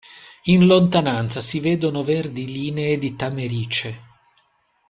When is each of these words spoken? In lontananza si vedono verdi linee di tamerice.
In 0.45 0.65
lontananza 0.65 1.41
si 1.41 1.59
vedono 1.59 2.03
verdi 2.03 2.47
linee 2.51 2.97
di 2.97 3.15
tamerice. 3.15 3.99